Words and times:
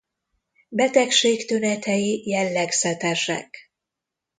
Betegség 0.69 1.45
tünetei 1.45 2.23
jellegzetesek. 2.29 3.71